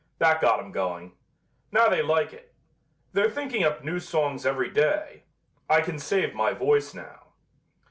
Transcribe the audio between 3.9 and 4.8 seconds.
songs every